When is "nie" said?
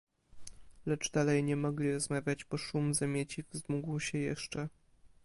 1.43-1.55